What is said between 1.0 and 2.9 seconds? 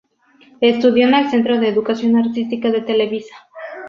en el Centro de Educación Artística de